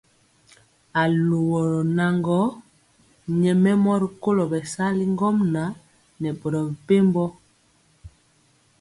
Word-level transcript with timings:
Aluworo 1.01 1.79
naŋgɔ 1.97 2.39
nyɛmemɔ 3.41 3.91
rikolo 4.03 4.43
bɛsali 4.51 5.05
ŋgomnaŋ 5.13 5.69
nɛ 6.21 6.29
boro 6.39 6.59
mepempɔ. 6.67 7.25